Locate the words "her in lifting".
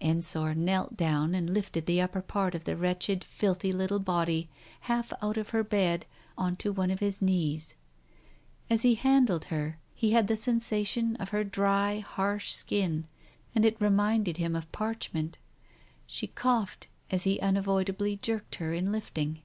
18.54-19.42